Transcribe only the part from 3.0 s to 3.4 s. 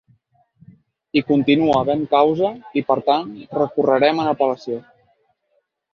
tant